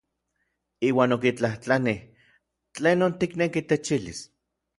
Iuan 0.87 1.13
okitlajtlanij: 1.17 1.99
¿Tlenon 2.75 3.15
tikneki 3.19 3.61
techilis? 3.69 4.19